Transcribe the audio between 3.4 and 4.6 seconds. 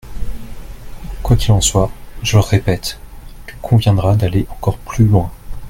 il conviendra d’aller